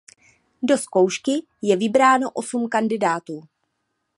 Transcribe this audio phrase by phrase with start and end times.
[0.63, 1.31] Do zkoušky
[1.61, 3.43] je vybráno osm kandidátů.